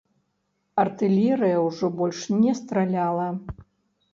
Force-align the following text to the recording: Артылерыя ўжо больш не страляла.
Артылерыя 0.83 1.59
ўжо 1.67 1.91
больш 1.99 2.21
не 2.41 2.57
страляла. 2.61 3.29